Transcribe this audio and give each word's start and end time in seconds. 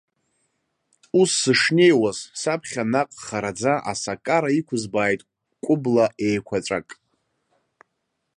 Ус 1.19 1.31
сышнеиуаз, 1.41 2.17
саԥхьа 2.41 2.83
наҟ 2.91 3.09
хараӡа 3.25 3.73
асакара 3.91 4.49
иқәызбааит 4.59 5.21
кәкәыбла 5.53 6.05
еиқәаҵәак. 6.25 6.87